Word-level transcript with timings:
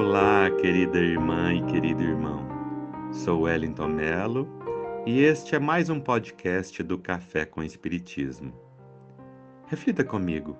Olá, 0.00 0.48
querida 0.60 0.96
irmã 0.96 1.52
e 1.52 1.60
querido 1.64 2.00
irmão. 2.00 2.46
Sou 3.10 3.40
Wellington 3.40 3.88
Melo 3.88 4.48
e 5.04 5.22
este 5.22 5.56
é 5.56 5.58
mais 5.58 5.90
um 5.90 5.98
podcast 5.98 6.80
do 6.84 6.96
Café 6.96 7.44
com 7.44 7.64
Espiritismo. 7.64 8.52
Reflita 9.66 10.04
comigo: 10.04 10.56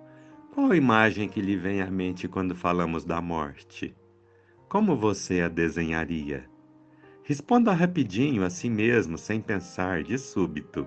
qual 0.52 0.72
a 0.72 0.76
imagem 0.76 1.28
que 1.28 1.40
lhe 1.40 1.56
vem 1.56 1.80
à 1.80 1.88
mente 1.88 2.26
quando 2.26 2.52
falamos 2.52 3.04
da 3.04 3.22
morte? 3.22 3.94
Como 4.68 4.96
você 4.96 5.40
a 5.42 5.48
desenharia? 5.48 6.44
Responda 7.22 7.72
rapidinho 7.72 8.42
a 8.42 8.50
si 8.50 8.68
mesmo, 8.68 9.16
sem 9.16 9.40
pensar, 9.40 10.02
de 10.02 10.18
súbito. 10.18 10.84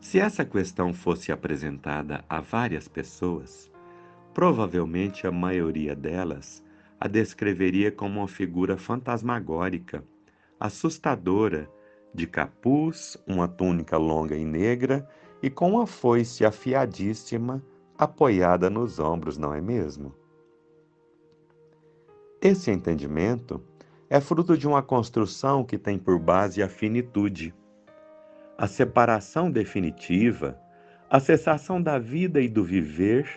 Se 0.00 0.18
essa 0.20 0.44
questão 0.44 0.92
fosse 0.92 1.32
apresentada 1.32 2.22
a 2.28 2.42
várias 2.42 2.86
pessoas, 2.86 3.72
provavelmente 4.34 5.26
a 5.26 5.32
maioria 5.32 5.96
delas 5.96 6.62
a 7.04 7.06
descreveria 7.06 7.92
como 7.92 8.20
uma 8.20 8.26
figura 8.26 8.78
fantasmagórica, 8.78 10.02
assustadora, 10.58 11.70
de 12.14 12.26
capuz, 12.26 13.18
uma 13.26 13.46
túnica 13.46 13.98
longa 13.98 14.34
e 14.34 14.42
negra 14.42 15.06
e 15.42 15.50
com 15.50 15.72
uma 15.72 15.86
foice 15.86 16.46
afiadíssima 16.46 17.62
apoiada 17.98 18.70
nos 18.70 18.98
ombros, 18.98 19.36
não 19.36 19.52
é 19.52 19.60
mesmo? 19.60 20.14
Esse 22.40 22.70
entendimento 22.70 23.62
é 24.08 24.18
fruto 24.18 24.56
de 24.56 24.66
uma 24.66 24.82
construção 24.82 25.62
que 25.62 25.76
tem 25.76 25.98
por 25.98 26.18
base 26.18 26.62
a 26.62 26.70
finitude 26.70 27.54
a 28.56 28.66
separação 28.66 29.50
definitiva, 29.50 30.58
a 31.10 31.20
cessação 31.20 31.82
da 31.82 31.98
vida 31.98 32.40
e 32.40 32.48
do 32.48 32.64
viver 32.64 33.28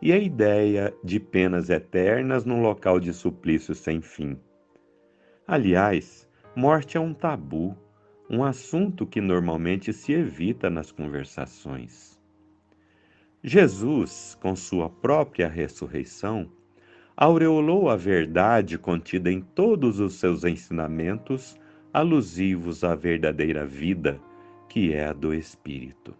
e 0.00 0.12
a 0.12 0.18
ideia 0.18 0.94
de 1.02 1.18
penas 1.18 1.70
eternas 1.70 2.44
num 2.44 2.60
local 2.60 3.00
de 3.00 3.12
suplício 3.12 3.74
sem 3.74 4.00
fim. 4.00 4.38
Aliás, 5.46 6.28
morte 6.54 6.96
é 6.96 7.00
um 7.00 7.14
tabu, 7.14 7.76
um 8.28 8.42
assunto 8.44 9.06
que 9.06 9.20
normalmente 9.20 9.92
se 9.92 10.12
evita 10.12 10.68
nas 10.68 10.90
conversações. 10.90 12.20
Jesus, 13.42 14.36
com 14.40 14.56
sua 14.56 14.90
própria 14.90 15.48
ressurreição, 15.48 16.50
aureolou 17.16 17.88
a 17.88 17.96
verdade 17.96 18.76
contida 18.76 19.30
em 19.30 19.40
todos 19.40 20.00
os 20.00 20.14
seus 20.14 20.44
ensinamentos 20.44 21.56
alusivos 21.92 22.84
à 22.84 22.94
verdadeira 22.94 23.64
vida 23.64 24.20
que 24.68 24.92
é 24.92 25.06
a 25.06 25.12
do 25.12 25.32
Espírito. 25.32 26.14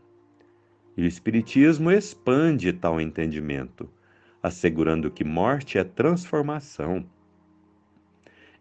E 0.97 1.03
o 1.03 1.07
Espiritismo 1.07 1.91
expande 1.91 2.73
tal 2.73 3.01
entendimento, 3.01 3.89
assegurando 4.43 5.11
que 5.11 5.25
morte 5.25 5.77
é 5.77 5.85
transformação, 5.85 7.05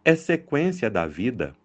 é 0.03 0.16
sequência 0.16 0.89
da 0.89 1.08
vida, 1.08 1.56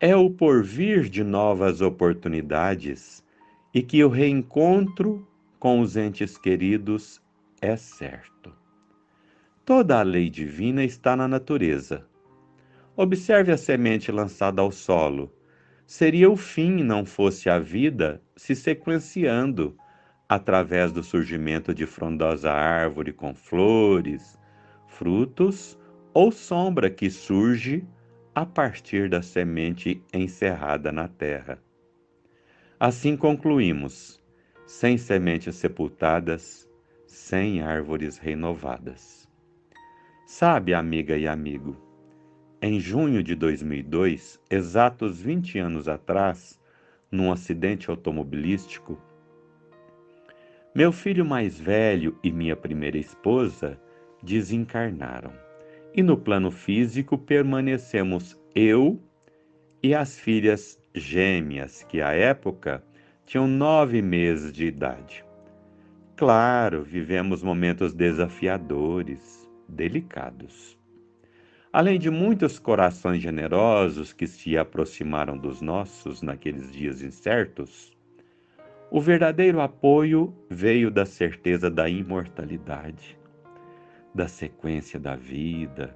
é 0.00 0.16
o 0.16 0.30
porvir 0.30 1.08
de 1.08 1.22
novas 1.22 1.80
oportunidades 1.80 3.22
e 3.74 3.82
que 3.82 4.02
o 4.02 4.08
reencontro 4.08 5.28
com 5.58 5.80
os 5.80 5.96
entes 5.96 6.38
queridos 6.38 7.20
é 7.60 7.76
certo. 7.76 8.52
Toda 9.64 10.00
a 10.00 10.02
lei 10.02 10.30
divina 10.30 10.82
está 10.84 11.14
na 11.14 11.28
natureza. 11.28 12.06
Observe 12.96 13.52
a 13.52 13.56
semente 13.56 14.10
lançada 14.10 14.62
ao 14.62 14.72
solo 14.72 15.32
seria 15.86 16.30
o 16.30 16.36
fim 16.36 16.82
não 16.82 17.04
fosse 17.04 17.48
a 17.48 17.58
vida 17.58 18.22
se 18.36 18.54
sequenciando 18.54 19.76
através 20.28 20.92
do 20.92 21.02
surgimento 21.02 21.74
de 21.74 21.86
frondosa 21.86 22.52
árvore 22.52 23.12
com 23.12 23.34
flores, 23.34 24.38
frutos 24.86 25.78
ou 26.12 26.30
sombra 26.30 26.90
que 26.90 27.08
surge 27.08 27.86
a 28.34 28.44
partir 28.44 29.08
da 29.08 29.22
semente 29.22 30.02
encerrada 30.12 30.92
na 30.92 31.08
terra. 31.08 31.58
Assim 32.78 33.16
concluímos: 33.16 34.22
sem 34.66 34.98
sementes 34.98 35.56
sepultadas, 35.56 36.68
sem 37.06 37.62
árvores 37.62 38.18
renovadas. 38.18 39.26
Sabe, 40.26 40.74
amiga 40.74 41.16
e 41.16 41.26
amigo, 41.26 41.74
em 42.60 42.78
junho 42.78 43.22
de 43.22 43.34
2002, 43.34 44.38
exatos 44.50 45.22
20 45.22 45.58
anos 45.58 45.88
atrás, 45.88 46.60
num 47.10 47.32
acidente 47.32 47.88
automobilístico, 47.88 49.00
meu 50.78 50.92
filho 50.92 51.24
mais 51.24 51.58
velho 51.58 52.16
e 52.22 52.30
minha 52.30 52.54
primeira 52.54 52.96
esposa 52.96 53.76
desencarnaram. 54.22 55.32
E 55.92 56.04
no 56.04 56.16
plano 56.16 56.52
físico 56.52 57.18
permanecemos 57.18 58.40
eu 58.54 59.02
e 59.82 59.92
as 59.92 60.20
filhas 60.20 60.80
gêmeas, 60.94 61.82
que 61.82 62.00
à 62.00 62.12
época 62.12 62.80
tinham 63.26 63.48
nove 63.48 64.00
meses 64.00 64.52
de 64.52 64.66
idade. 64.66 65.24
Claro, 66.14 66.84
vivemos 66.84 67.42
momentos 67.42 67.92
desafiadores, 67.92 69.50
delicados. 69.68 70.78
Além 71.72 71.98
de 71.98 72.08
muitos 72.08 72.60
corações 72.60 73.20
generosos 73.20 74.12
que 74.12 74.28
se 74.28 74.56
aproximaram 74.56 75.36
dos 75.36 75.60
nossos 75.60 76.22
naqueles 76.22 76.72
dias 76.72 77.02
incertos, 77.02 77.97
o 78.90 79.00
verdadeiro 79.00 79.60
apoio 79.60 80.34
veio 80.48 80.90
da 80.90 81.04
certeza 81.04 81.70
da 81.70 81.88
imortalidade, 81.88 83.18
da 84.14 84.26
sequência 84.26 84.98
da 84.98 85.14
vida, 85.14 85.94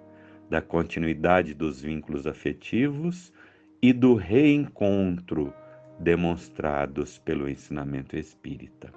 da 0.51 0.61
continuidade 0.61 1.55
dos 1.55 1.81
vínculos 1.81 2.27
afetivos 2.27 3.33
e 3.81 3.93
do 3.93 4.15
reencontro 4.15 5.55
demonstrados 5.99 7.19
pelo 7.19 7.49
ensinamento 7.49 8.15
espírita. 8.17 8.93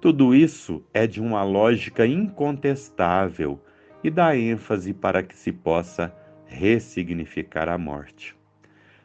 Tudo 0.00 0.34
isso 0.34 0.84
é 0.92 1.06
de 1.06 1.20
uma 1.20 1.44
lógica 1.44 2.04
incontestável 2.04 3.60
e 4.02 4.10
dá 4.10 4.36
ênfase 4.36 4.92
para 4.92 5.22
que 5.22 5.36
se 5.36 5.52
possa 5.52 6.12
ressignificar 6.46 7.68
a 7.68 7.78
morte. 7.78 8.36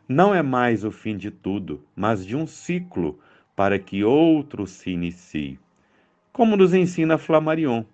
Não 0.07 0.33
é 0.33 0.41
mais 0.41 0.83
o 0.83 0.91
fim 0.91 1.15
de 1.15 1.29
tudo, 1.29 1.85
mas 1.95 2.25
de 2.25 2.35
um 2.35 2.45
ciclo 2.47 3.19
para 3.55 3.77
que 3.77 4.03
outro 4.03 4.65
se 4.65 4.91
inicie, 4.91 5.59
como 6.31 6.55
nos 6.55 6.73
ensina 6.73 7.17
Flammarion. 7.17 7.85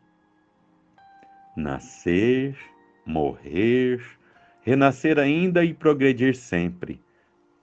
Nascer, 1.56 2.58
morrer, 3.06 4.02
renascer 4.62 5.18
ainda 5.18 5.64
e 5.64 5.74
progredir 5.74 6.36
sempre. 6.36 7.02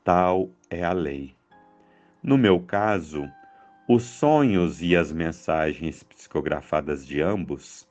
Tal 0.02 0.50
é 0.68 0.82
a 0.82 0.92
lei. 0.92 1.34
No 2.22 2.36
meu 2.36 2.58
caso, 2.60 3.30
os 3.86 4.02
sonhos 4.02 4.82
e 4.82 4.96
as 4.96 5.12
mensagens 5.12 6.02
psicografadas 6.02 7.06
de 7.06 7.20
ambos 7.20 7.86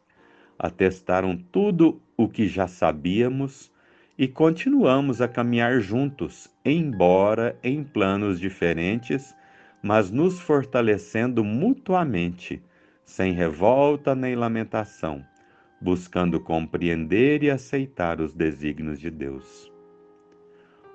atestaram 0.58 1.38
tudo 1.38 2.02
o 2.18 2.28
que 2.28 2.48
já 2.48 2.68
sabíamos 2.68 3.72
e 4.18 4.28
continuamos 4.28 5.22
a 5.22 5.28
caminhar 5.28 5.80
juntos, 5.80 6.50
embora 6.64 7.58
em 7.64 7.84
planos 7.84 8.40
diferentes, 8.40 9.36
mas 9.84 10.10
nos 10.10 10.40
fortalecendo 10.40 11.44
mutuamente, 11.44 12.64
sem 13.04 13.34
revolta 13.34 14.16
nem 14.16 14.34
lamentação, 14.34 15.24
buscando 15.82 16.40
compreender 16.40 17.44
e 17.44 17.52
aceitar 17.52 18.22
os 18.22 18.34
desígnios 18.34 18.98
de 18.98 19.12
Deus. 19.12 19.70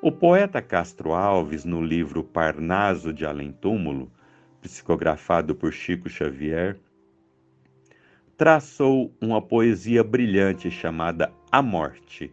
O 0.01 0.11
poeta 0.11 0.63
Castro 0.63 1.13
Alves, 1.13 1.67
no 1.67 1.83
livro 1.83 2.25
Parnaso 2.25 3.13
de 3.13 3.27
Além 3.27 3.53
Túmulo, 3.53 4.11
psicografado 4.63 5.55
por 5.55 5.71
Chico 5.71 6.09
Xavier, 6.09 6.79
traçou 8.39 9.13
uma 9.21 9.43
poesia 9.43 10.03
brilhante 10.03 10.71
chamada 10.71 11.31
A 11.53 11.61
Morte, 11.61 12.33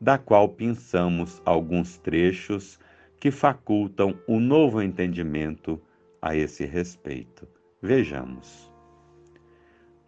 da 0.00 0.18
qual 0.18 0.50
pensamos 0.50 1.42
alguns 1.44 1.98
trechos 1.98 2.78
que 3.18 3.30
facultam 3.32 4.16
um 4.28 4.38
novo 4.38 4.80
entendimento 4.80 5.80
a 6.20 6.34
esse 6.34 6.64
respeito. 6.64 7.46
Vejamos. 7.82 8.72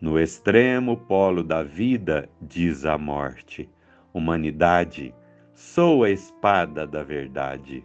No 0.01 0.19
extremo 0.19 0.97
polo 0.97 1.43
da 1.43 1.63
vida, 1.63 2.29
diz 2.41 2.85
a 2.85 2.97
morte, 2.97 3.69
humanidade, 4.13 5.15
sou 5.55 6.05
a 6.05 6.11
espada 6.11 6.87
da 6.87 7.03
verdade. 7.03 7.85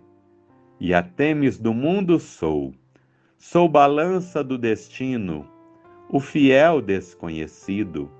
E 0.80 0.94
a 0.94 1.02
temes 1.02 1.58
do 1.58 1.74
mundo 1.74 2.20
sou, 2.20 2.74
sou 3.38 3.68
balança 3.68 4.44
do 4.44 4.58
destino, 4.58 5.48
o 6.10 6.20
fiel 6.20 6.82
desconhecido, 6.82 8.12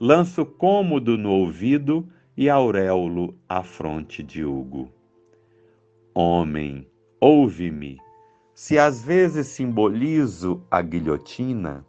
lanço 0.00 0.46
cômodo 0.46 1.18
no 1.18 1.32
ouvido 1.32 2.08
e 2.36 2.48
auréolo 2.48 3.36
à 3.48 3.62
fronte 3.62 4.22
de 4.22 4.44
Hugo. 4.44 4.92
Homem, 6.14 6.86
ouve-me. 7.20 7.98
Se 8.62 8.78
às 8.78 9.02
vezes 9.02 9.46
simbolizo 9.46 10.62
a 10.70 10.82
guilhotina, 10.82 11.82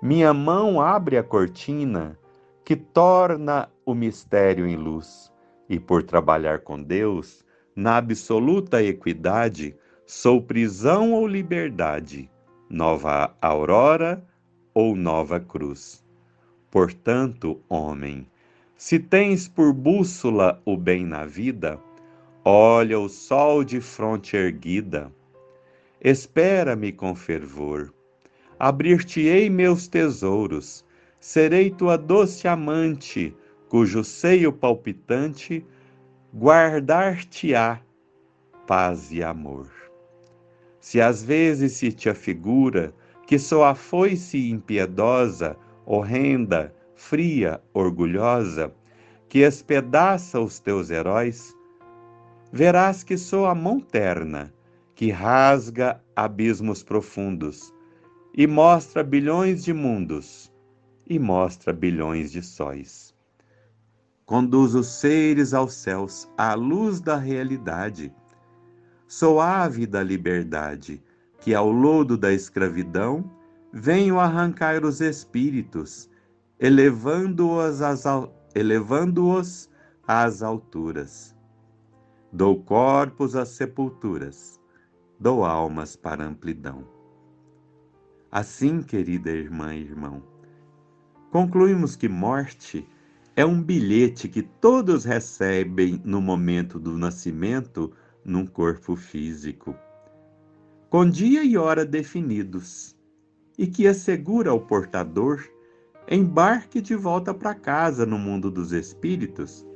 minha 0.00 0.32
mão 0.32 0.80
abre 0.80 1.18
a 1.18 1.22
cortina 1.22 2.18
que 2.64 2.74
torna 2.74 3.68
o 3.84 3.94
mistério 3.94 4.66
em 4.66 4.74
luz, 4.74 5.30
e 5.68 5.78
por 5.78 6.02
trabalhar 6.02 6.60
com 6.60 6.82
Deus, 6.82 7.44
na 7.76 7.98
absoluta 7.98 8.82
equidade, 8.82 9.76
sou 10.06 10.40
prisão 10.40 11.12
ou 11.12 11.28
liberdade, 11.28 12.30
nova 12.70 13.36
aurora 13.38 14.24
ou 14.72 14.96
nova 14.96 15.38
cruz. 15.38 16.02
Portanto, 16.70 17.60
homem, 17.68 18.26
se 18.78 18.98
tens 18.98 19.46
por 19.46 19.74
bússola 19.74 20.58
o 20.64 20.74
bem 20.74 21.04
na 21.04 21.26
vida, 21.26 21.78
olha 22.42 22.98
o 22.98 23.10
sol 23.10 23.62
de 23.62 23.78
fronte 23.78 24.38
erguida. 24.38 25.12
Espera-me 26.04 26.92
com 26.92 27.14
fervor. 27.14 27.92
Abrir-te-ei 28.58 29.48
meus 29.48 29.88
tesouros, 29.88 30.84
serei 31.18 31.70
tua 31.70 31.96
doce 31.96 32.46
amante, 32.46 33.34
cujo 33.70 34.04
seio 34.04 34.52
palpitante 34.52 35.66
guardar-te-á 36.34 37.80
paz 38.66 39.10
e 39.10 39.22
amor. 39.22 39.68
Se 40.78 41.00
às 41.00 41.24
vezes 41.24 41.72
se 41.72 41.90
te 41.90 42.10
afigura 42.10 42.94
que 43.26 43.38
sou 43.38 43.64
a 43.64 43.74
foice 43.74 44.50
impiedosa, 44.50 45.56
horrenda, 45.86 46.74
fria, 46.94 47.62
orgulhosa, 47.72 48.74
que 49.26 49.38
espedaça 49.38 50.38
os 50.38 50.60
teus 50.60 50.90
heróis, 50.90 51.54
verás 52.52 53.02
que 53.02 53.16
sou 53.16 53.46
a 53.46 53.54
mão 53.54 53.80
terna, 53.80 54.53
que 54.94 55.10
rasga 55.10 56.00
abismos 56.14 56.82
profundos, 56.82 57.72
e 58.32 58.46
mostra 58.46 59.02
bilhões 59.02 59.64
de 59.64 59.72
mundos, 59.72 60.52
e 61.06 61.18
mostra 61.18 61.72
bilhões 61.72 62.30
de 62.30 62.42
sóis. 62.42 63.14
Conduz 64.24 64.74
os 64.74 64.86
seres 64.86 65.52
aos 65.52 65.74
céus 65.74 66.28
à 66.38 66.54
luz 66.54 67.00
da 67.00 67.16
realidade. 67.16 68.12
Sou 69.06 69.40
ave 69.40 69.86
da 69.86 70.02
liberdade, 70.02 71.02
que 71.40 71.54
ao 71.54 71.70
lodo 71.70 72.16
da 72.16 72.32
escravidão 72.32 73.30
venho 73.72 74.18
arrancar 74.18 74.84
os 74.84 75.00
espíritos, 75.00 76.08
elevando-os 76.58 77.82
às, 77.82 78.04
elevando 78.54 79.30
às 80.06 80.42
alturas. 80.42 81.36
Dou 82.32 82.62
corpos 82.62 83.36
às 83.36 83.50
sepulturas, 83.50 84.58
dou 85.24 85.42
almas 85.42 85.96
para 85.96 86.22
amplidão. 86.22 86.84
Assim, 88.30 88.82
querida 88.82 89.30
irmã 89.30 89.74
e 89.74 89.80
irmão, 89.80 90.22
concluímos 91.30 91.96
que 91.96 92.10
morte 92.10 92.86
é 93.34 93.42
um 93.42 93.62
bilhete 93.62 94.28
que 94.28 94.42
todos 94.42 95.02
recebem 95.02 95.98
no 96.04 96.20
momento 96.20 96.78
do 96.78 96.98
nascimento 96.98 97.90
num 98.22 98.46
corpo 98.46 98.94
físico, 98.96 99.74
com 100.90 101.08
dia 101.08 101.42
e 101.42 101.56
hora 101.56 101.86
definidos 101.86 102.94
e 103.56 103.66
que 103.66 103.88
assegura 103.88 104.50
ao 104.50 104.60
portador 104.60 105.42
embarque 106.06 106.82
de 106.82 106.94
volta 106.94 107.32
para 107.32 107.54
casa 107.54 108.04
no 108.04 108.18
mundo 108.18 108.50
dos 108.50 108.72
espíritos, 108.72 109.66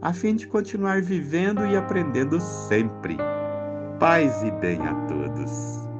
a 0.00 0.14
fim 0.14 0.34
de 0.34 0.46
continuar 0.46 1.02
vivendo 1.02 1.66
e 1.66 1.76
aprendendo 1.76 2.40
sempre. 2.40 3.18
Paz 4.02 4.42
e 4.42 4.50
bem 4.50 4.80
a 4.84 4.94
todos. 5.06 5.91